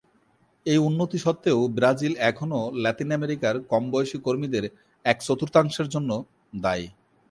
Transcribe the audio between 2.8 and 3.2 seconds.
Latin